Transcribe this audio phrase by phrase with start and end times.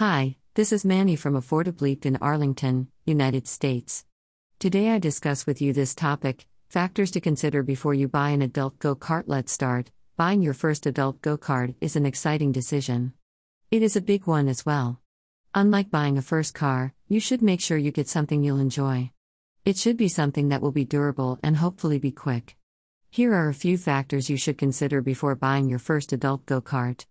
[0.00, 4.06] Hi, this is Manny from Affordable in Arlington, United States.
[4.58, 8.78] Today I discuss with you this topic factors to consider before you buy an adult
[8.78, 9.24] go kart.
[9.26, 9.90] Let's start.
[10.16, 13.12] Buying your first adult go kart is an exciting decision.
[13.70, 15.02] It is a big one as well.
[15.54, 19.10] Unlike buying a first car, you should make sure you get something you'll enjoy.
[19.66, 22.56] It should be something that will be durable and hopefully be quick.
[23.10, 27.04] Here are a few factors you should consider before buying your first adult go kart.